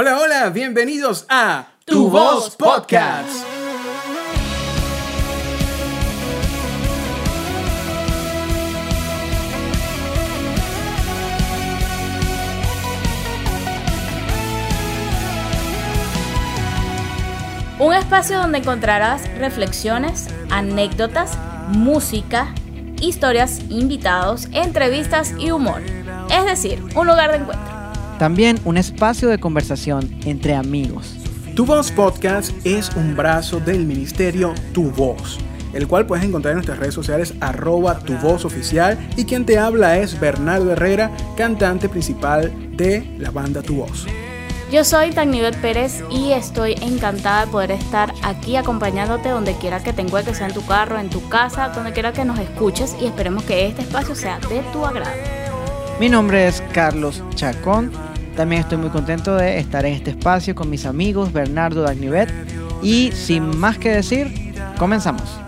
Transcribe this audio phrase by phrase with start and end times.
[0.00, 3.28] Hola, hola, bienvenidos a Tu Voz Podcast.
[17.80, 21.36] Un espacio donde encontrarás reflexiones, anécdotas,
[21.70, 22.54] música,
[23.00, 25.82] historias, invitados, entrevistas y humor.
[26.30, 27.67] Es decir, un lugar de encuentro.
[28.18, 31.14] También un espacio de conversación entre amigos.
[31.54, 35.38] Tu Voz Podcast es un brazo del ministerio Tu Voz,
[35.72, 39.58] el cual puedes encontrar en nuestras redes sociales arroba tu voz oficial y quien te
[39.58, 44.06] habla es Bernardo Herrera, cantante principal de la banda Tu Voz.
[44.72, 49.92] Yo soy Tagnivet Pérez y estoy encantada de poder estar aquí acompañándote donde quiera que
[49.92, 53.06] te encuentres, sea en tu carro, en tu casa, donde quiera que nos escuches y
[53.06, 55.37] esperemos que este espacio sea de tu agrado.
[56.00, 57.90] Mi nombre es Carlos Chacón.
[58.36, 62.32] También estoy muy contento de estar en este espacio con mis amigos Bernardo Dagnivet.
[62.84, 65.40] Y sin más que decir, comenzamos.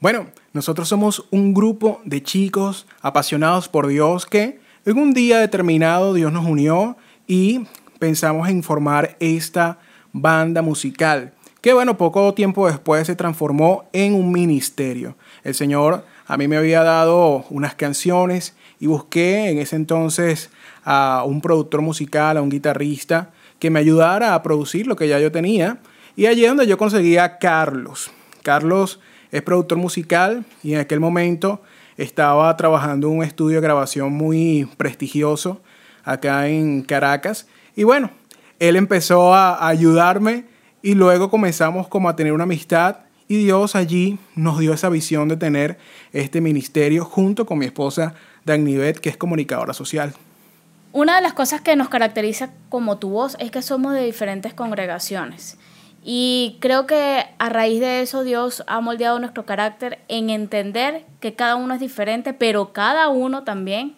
[0.00, 6.14] Bueno, nosotros somos un grupo de chicos apasionados por Dios que en un día determinado
[6.14, 7.66] Dios nos unió y
[7.98, 9.78] pensamos en formar esta
[10.14, 15.18] banda musical, que bueno, poco tiempo después se transformó en un ministerio.
[15.44, 20.50] El Señor a mí me había dado unas canciones y busqué en ese entonces
[20.84, 25.18] a un productor musical, a un guitarrista, que me ayudara a producir lo que ya
[25.18, 25.78] yo tenía.
[26.16, 28.10] Y allí es donde yo conseguí a Carlos.
[28.42, 31.62] Carlos es productor musical y en aquel momento
[31.96, 35.62] estaba trabajando en un estudio de grabación muy prestigioso
[36.04, 37.46] acá en Caracas.
[37.74, 38.10] Y bueno,
[38.58, 40.44] él empezó a ayudarme
[40.82, 45.28] y luego comenzamos como a tener una amistad y Dios allí nos dio esa visión
[45.28, 45.78] de tener
[46.12, 50.14] este ministerio junto con mi esposa Dagnivet, que es comunicadora social.
[50.92, 54.54] Una de las cosas que nos caracteriza como tu voz es que somos de diferentes
[54.54, 55.58] congregaciones.
[56.02, 61.34] Y creo que a raíz de eso Dios ha moldeado nuestro carácter en entender que
[61.34, 63.96] cada uno es diferente, pero cada uno también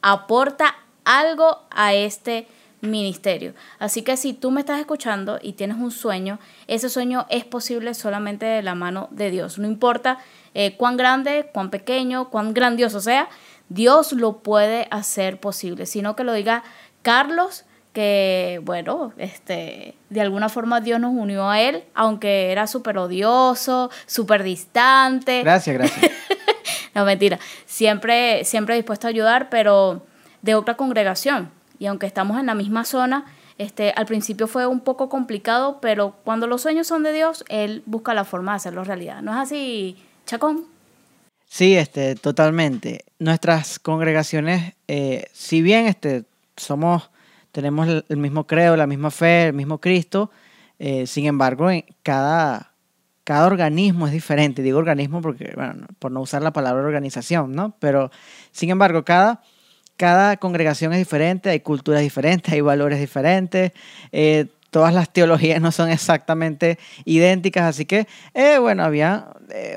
[0.00, 0.74] aporta
[1.04, 2.46] algo a este
[2.80, 3.54] ministerio.
[3.78, 7.94] Así que si tú me estás escuchando y tienes un sueño, ese sueño es posible
[7.94, 9.58] solamente de la mano de Dios.
[9.58, 10.18] No importa
[10.54, 13.28] eh, cuán grande, cuán pequeño, cuán grandioso sea,
[13.68, 15.86] Dios lo puede hacer posible.
[15.86, 16.64] Sino que lo diga
[17.02, 22.98] Carlos, que bueno, este, de alguna forma Dios nos unió a él, aunque era súper
[22.98, 25.42] odioso, súper distante.
[25.42, 26.12] Gracias, gracias.
[26.94, 27.38] no, mentira.
[27.66, 30.02] Siempre, siempre dispuesto a ayudar, pero
[30.42, 31.50] de otra congregación.
[31.80, 33.24] Y aunque estamos en la misma zona,
[33.58, 37.82] este, al principio fue un poco complicado, pero cuando los sueños son de Dios, Él
[37.86, 39.22] busca la forma de hacerlo realidad.
[39.22, 39.96] ¿No es así,
[40.26, 40.66] Chacón?
[41.46, 43.04] Sí, este, totalmente.
[43.18, 46.24] Nuestras congregaciones, eh, si bien este,
[46.56, 47.10] somos
[47.52, 50.30] tenemos el, mismo credo, la misma fe, el mismo Cristo.
[50.78, 51.68] Eh, sin embargo,
[52.02, 52.72] cada,
[53.24, 54.62] cada organismo es diferente.
[54.62, 57.74] Digo organismo porque, bueno, por no usar la palabra organización, ¿no?
[57.80, 58.10] Pero,
[58.52, 59.42] sin embargo, cada,
[60.00, 63.72] cada congregación es diferente, hay culturas diferentes, hay valores diferentes.
[64.12, 69.28] Eh, todas las teologías no son exactamente idénticas, así que, eh, bueno, había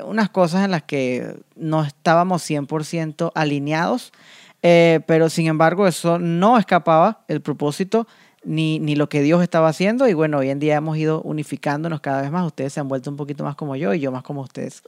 [0.06, 4.14] unas cosas en las que no estábamos 100% alineados,
[4.62, 8.06] eh, pero sin embargo, eso no escapaba el propósito
[8.44, 10.08] ni, ni, lo que Dios estaba haciendo.
[10.08, 12.46] Y bueno, hoy en día hemos ido unificándonos cada vez más.
[12.46, 14.82] Ustedes se han vuelto un poquito más como yo y yo más como ustedes.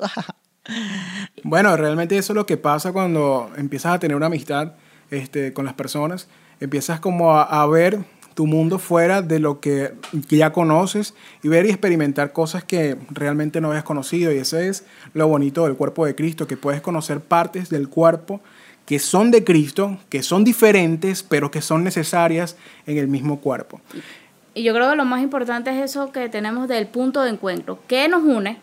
[1.45, 4.73] bueno, realmente eso es lo que pasa cuando empiezas a tener una amistad
[5.11, 6.29] este, con las personas.
[6.61, 7.99] Empiezas como a, ver
[8.35, 9.95] tu mundo fuera de lo que,
[10.29, 14.33] que, ya conoces y ver y experimentar cosas que realmente no habías conocido.
[14.33, 14.85] Y eso es
[15.15, 18.41] lo bonito del cuerpo de Cristo, que puedes conocer partes del cuerpo
[18.87, 22.57] que son de Cristo, que son diferentes, pero que son necesarias
[22.87, 23.81] en el mismo cuerpo.
[24.55, 27.81] Y yo creo que lo más importante es eso que tenemos del punto de encuentro.
[27.89, 28.59] ¿Qué nos une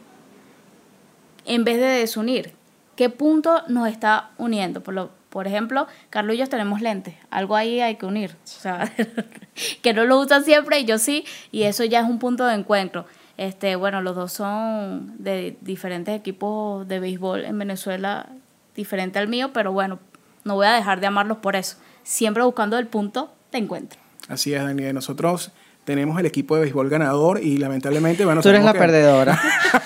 [1.46, 2.54] en vez de desunir?
[2.96, 4.82] ¿Qué punto nos está uniendo?
[4.82, 7.16] Por, lo, por ejemplo, Carlos y yo tenemos lentes.
[7.32, 8.36] Algo ahí hay que unir.
[8.44, 8.94] O sea,
[9.82, 11.26] que no lo usan siempre y yo sí.
[11.52, 13.08] Y eso ya es un punto de encuentro.
[13.38, 18.30] Este, bueno, los dos son de diferentes equipos de béisbol en Venezuela,
[18.76, 19.98] diferente al mío, pero bueno,
[20.44, 21.78] no voy a dejar de amarlos por eso.
[22.04, 24.00] Siempre buscando el punto de encuentro.
[24.28, 24.94] Así es, Daniel.
[24.94, 25.50] Nosotros
[25.86, 29.40] tenemos el equipo de béisbol ganador y lamentablemente, bueno, Tú eres la que- perdedora.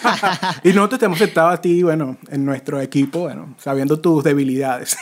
[0.63, 4.97] y nosotros te hemos aceptado a ti, bueno, en nuestro equipo, bueno, sabiendo tus debilidades.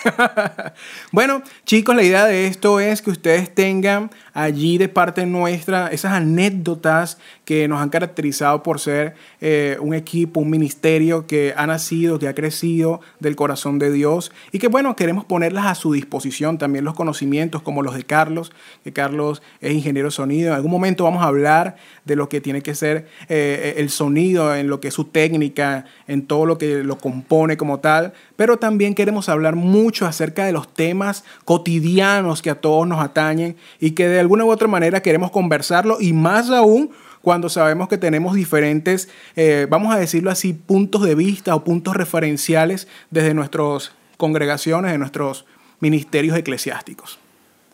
[1.11, 6.13] bueno, chicos, la idea de esto es que ustedes tengan allí de parte nuestra esas
[6.13, 12.19] anécdotas que nos han caracterizado por ser eh, un equipo, un ministerio que ha nacido,
[12.19, 16.57] que ha crecido del corazón de Dios y que, bueno, queremos ponerlas a su disposición
[16.57, 18.51] también los conocimientos como los de Carlos,
[18.83, 20.49] que Carlos es ingeniero de sonido.
[20.49, 24.55] En algún momento vamos a hablar de lo que tiene que ser eh, el sonido,
[24.55, 28.57] en lo que es su técnica, en todo lo que lo compone como tal, pero
[28.57, 33.91] también queremos hablar mucho acerca de los temas cotidianos que a todos nos atañen y
[33.91, 36.91] que de alguna u otra manera queremos conversarlo y más aún
[37.21, 41.95] cuando sabemos que tenemos diferentes, eh, vamos a decirlo así, puntos de vista o puntos
[41.95, 45.45] referenciales desde nuestras congregaciones, de nuestros
[45.79, 47.19] ministerios eclesiásticos.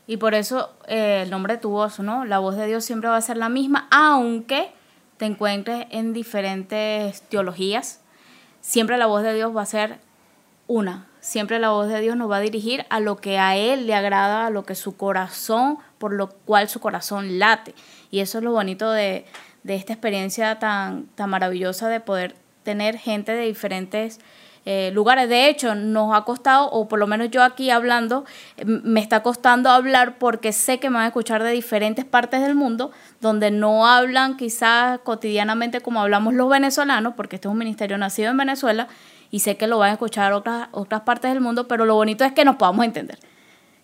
[0.07, 2.25] Y por eso eh, el nombre de tu voz, ¿no?
[2.25, 4.71] La voz de Dios siempre va a ser la misma, aunque
[5.18, 8.01] te encuentres en diferentes teologías.
[8.62, 10.00] Siempre la voz de Dios va a ser
[10.68, 11.07] una.
[11.19, 13.94] Siempre la voz de Dios nos va a dirigir a lo que a Él le
[13.94, 17.75] agrada, a lo que su corazón, por lo cual su corazón late.
[18.09, 19.25] Y eso es lo bonito de,
[19.63, 24.19] de esta experiencia tan, tan maravillosa de poder tener gente de diferentes
[24.66, 25.28] eh, lugares.
[25.28, 28.25] De hecho, nos ha costado, o por lo menos yo aquí hablando,
[28.58, 32.42] eh, me está costando hablar porque sé que me van a escuchar de diferentes partes
[32.42, 32.92] del mundo,
[33.22, 38.30] donde no hablan quizás cotidianamente como hablamos los venezolanos, porque este es un ministerio nacido
[38.30, 38.88] en Venezuela,
[39.31, 42.24] y sé que lo van a escuchar otras, otras partes del mundo, pero lo bonito
[42.24, 43.18] es que nos podamos entender,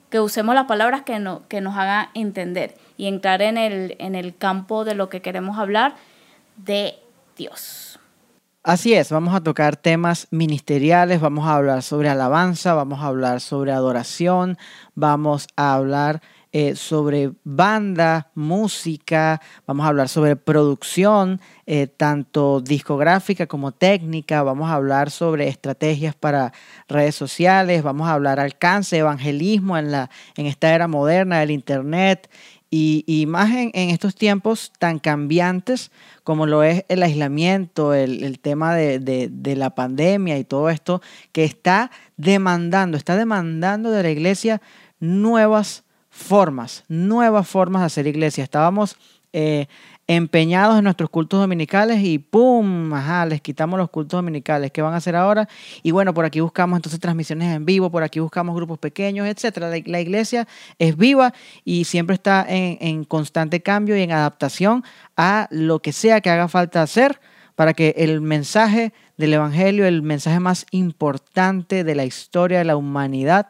[0.09, 4.13] que usemos las palabras que, no, que nos hagan entender y entrar en el, en
[4.13, 5.95] el campo de lo que queremos hablar
[6.57, 6.99] de
[7.35, 7.99] Dios.
[8.67, 13.39] Así es, vamos a tocar temas ministeriales, vamos a hablar sobre alabanza, vamos a hablar
[13.39, 14.57] sobre adoración,
[14.93, 16.21] vamos a hablar
[16.51, 24.69] eh, sobre banda, música, vamos a hablar sobre producción, eh, tanto discográfica como técnica, vamos
[24.69, 26.51] a hablar sobre estrategias para
[26.89, 32.29] redes sociales, vamos a hablar alcance, evangelismo en, la, en esta era moderna del Internet
[32.69, 35.91] y, más en, estos tiempos tan cambiantes
[36.23, 41.01] como lo es el aislamiento, el, tema de, de, de, la pandemia y todo esto,
[41.31, 44.61] que está demandando, está demandando de la iglesia
[44.99, 48.43] nuevas formas, nuevas formas de hacer iglesia.
[48.43, 48.97] Estábamos
[49.33, 49.67] eh,
[50.07, 52.93] empeñados en nuestros cultos dominicales y ¡pum!
[52.93, 54.71] Ajá, les quitamos los cultos dominicales.
[54.71, 55.49] ¿Qué van a hacer ahora?
[55.83, 59.57] Y bueno, por aquí buscamos entonces transmisiones en vivo, por aquí buscamos grupos pequeños, etc.
[59.57, 60.47] La, la iglesia
[60.79, 61.33] es viva
[61.65, 64.83] y siempre está en, en, constante cambio y en adaptación
[65.17, 67.19] a lo que sea que haga falta hacer
[67.55, 72.77] para que el mensaje del Evangelio, el mensaje más importante de la historia de la
[72.77, 73.49] humanidad,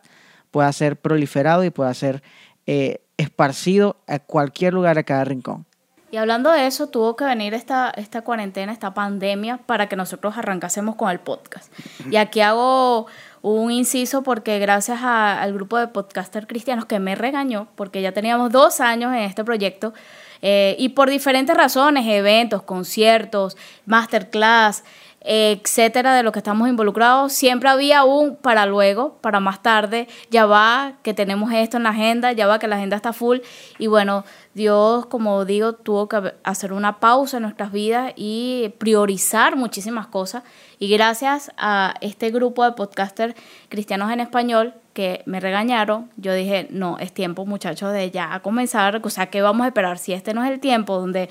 [0.49, 2.23] pueda ser proliferado y pueda ser
[2.65, 5.67] eh, esparcido a cualquier lugar, a cada rincón.
[6.09, 10.37] Y hablando de eso, tuvo que venir esta, esta cuarentena, esta pandemia, para que nosotros
[10.37, 11.71] arrancásemos con el podcast.
[12.09, 13.07] Y aquí hago
[13.41, 18.51] un inciso porque gracias al grupo de podcasters cristianos que me regañó, porque ya teníamos
[18.51, 19.93] dos años en este proyecto,
[20.41, 24.83] eh, y por diferentes razones, eventos, conciertos, masterclass,
[25.21, 30.45] etcétera, de lo que estamos involucrados, siempre había un para luego, para más tarde, ya
[30.45, 33.39] va, que tenemos esto en la agenda, ya va, que la agenda está full.
[33.77, 34.23] Y bueno,
[34.53, 40.43] Dios, como digo, tuvo que hacer una pausa en nuestras vidas y priorizar muchísimas cosas.
[40.79, 43.35] Y gracias a este grupo de podcasters
[43.69, 48.99] cristianos en español que me regañaron, yo dije, no, es tiempo muchachos de ya comenzar,
[49.03, 49.99] o sea, ¿qué vamos a esperar?
[49.99, 51.29] Si este no es el tiempo donde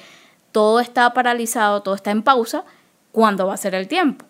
[0.52, 2.64] todo está paralizado, todo está en pausa,
[3.16, 4.26] ¿cuándo va a ser el tiempo?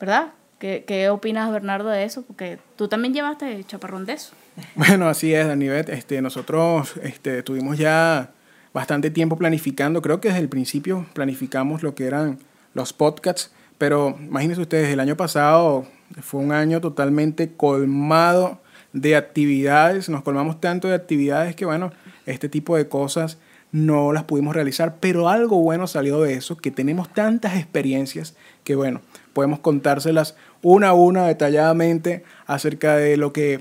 [0.00, 0.32] ¿Verdad?
[0.58, 2.22] ¿Qué, ¿Qué, opinas, Bernardo, de eso?
[2.22, 4.32] Porque tú también llevaste chaparrón de eso.
[4.74, 5.88] Bueno, así es, Danivet.
[5.90, 8.30] Este, nosotros este, tuvimos ya
[8.72, 10.02] bastante tiempo planificando.
[10.02, 12.40] Creo que desde el principio planificamos lo que eran
[12.74, 13.52] los podcasts.
[13.78, 15.86] Pero imagínense ustedes, el año pasado
[16.20, 18.60] fue un año totalmente colmado
[18.92, 20.08] de actividades.
[20.08, 21.92] Nos colmamos tanto de actividades que, bueno,
[22.24, 23.38] este tipo de cosas
[23.76, 28.74] no las pudimos realizar, pero algo bueno salió de eso, que tenemos tantas experiencias que
[28.74, 29.02] bueno,
[29.34, 33.60] podemos contárselas una a una detalladamente acerca de lo que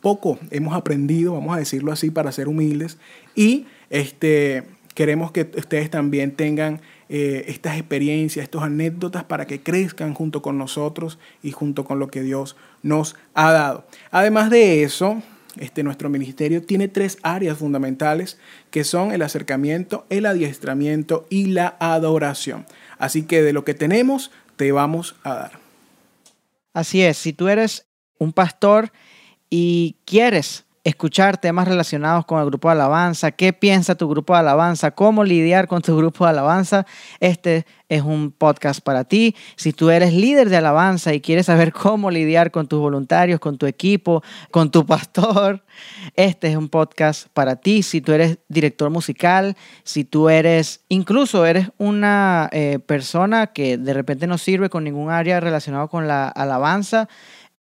[0.00, 2.98] poco hemos aprendido, vamos a decirlo así para ser humildes,
[3.34, 4.62] y este,
[4.94, 10.56] queremos que ustedes también tengan eh, estas experiencias, estas anécdotas para que crezcan junto con
[10.56, 13.86] nosotros y junto con lo que Dios nos ha dado.
[14.12, 15.20] Además de eso,
[15.60, 18.38] este, nuestro ministerio tiene tres áreas fundamentales
[18.70, 22.66] que son el acercamiento, el adiestramiento y la adoración.
[22.98, 25.52] Así que de lo que tenemos, te vamos a dar.
[26.72, 27.86] Así es, si tú eres
[28.18, 28.92] un pastor
[29.50, 34.40] y quieres escuchar temas relacionados con el grupo de alabanza, qué piensa tu grupo de
[34.40, 36.86] alabanza, cómo lidiar con tu grupo de alabanza,
[37.20, 39.34] este es un podcast para ti.
[39.56, 43.58] Si tú eres líder de alabanza y quieres saber cómo lidiar con tus voluntarios, con
[43.58, 45.64] tu equipo, con tu pastor,
[46.14, 47.82] este es un podcast para ti.
[47.82, 53.94] Si tú eres director musical, si tú eres, incluso eres una eh, persona que de
[53.94, 57.08] repente no sirve con ningún área relacionada con la alabanza,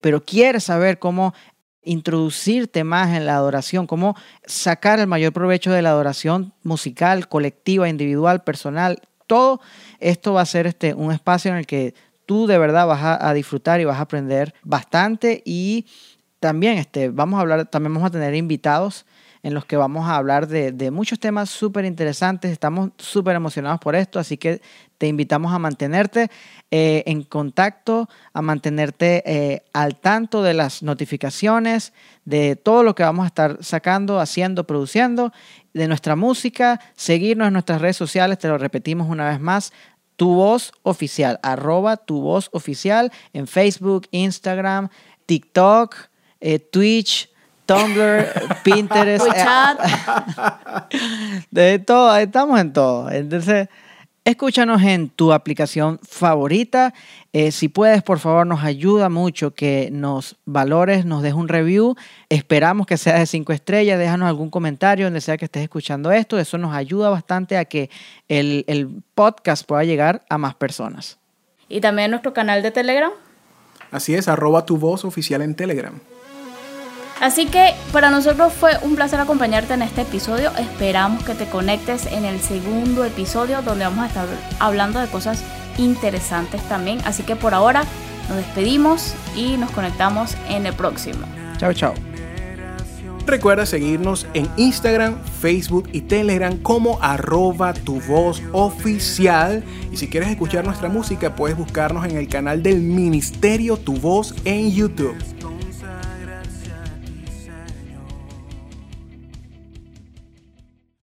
[0.00, 1.34] pero quieres saber cómo
[1.82, 7.88] introducirte más en la adoración, cómo sacar el mayor provecho de la adoración musical, colectiva,
[7.88, 9.60] individual, personal, todo
[10.00, 11.94] esto va a ser este, un espacio en el que
[12.26, 15.86] tú de verdad vas a, disfrutar y vas a aprender bastante y
[16.38, 19.06] también este, vamos a hablar, también vamos a tener invitados
[19.42, 22.50] en los que vamos a hablar de, muchos temas súper interesantes.
[22.50, 24.60] Estamos súper emocionados por esto, así que
[24.98, 26.30] te invitamos a mantenerte
[26.70, 31.92] eh, en contacto, a mantenerte eh, al tanto de las notificaciones,
[32.24, 35.32] de todo lo que vamos a estar sacando, haciendo, produciendo,
[35.72, 39.72] de nuestra música, seguirnos en nuestras redes sociales, te lo repetimos una vez más,
[40.16, 44.90] tu voz oficial, arroba tu voz oficial en Facebook, Instagram,
[45.24, 45.96] TikTok,
[46.40, 47.29] eh, Twitch,
[47.70, 48.26] Tumblr,
[48.64, 49.24] Pinterest.
[51.52, 53.08] de todo, estamos en todo.
[53.08, 53.68] Entonces,
[54.24, 56.92] escúchanos en tu aplicación favorita.
[57.32, 61.94] Eh, si puedes, por favor, nos ayuda mucho que nos valores, nos des un review.
[62.28, 64.00] Esperamos que sea de cinco estrellas.
[64.00, 66.40] Déjanos algún comentario donde sea que estés escuchando esto.
[66.40, 67.88] Eso nos ayuda bastante a que
[68.28, 71.18] el, el podcast pueda llegar a más personas.
[71.68, 73.12] Y también nuestro canal de Telegram.
[73.92, 75.94] Así es, arroba tu voz oficial en Telegram.
[77.20, 80.50] Así que para nosotros fue un placer acompañarte en este episodio.
[80.56, 84.26] Esperamos que te conectes en el segundo episodio donde vamos a estar
[84.58, 85.44] hablando de cosas
[85.76, 86.98] interesantes también.
[87.04, 87.84] Así que por ahora
[88.28, 91.26] nos despedimos y nos conectamos en el próximo.
[91.58, 91.94] Chao, chao.
[93.26, 99.62] Recuerda seguirnos en Instagram, Facebook y Telegram como arroba tu voz oficial.
[99.92, 104.34] Y si quieres escuchar nuestra música, puedes buscarnos en el canal del Ministerio Tu Voz
[104.46, 105.14] en YouTube.